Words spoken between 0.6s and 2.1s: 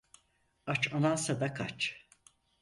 Aç anansa da kaç.